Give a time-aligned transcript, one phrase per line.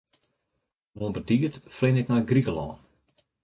[0.95, 2.71] Moarn betiid flean ik nei Grikelân.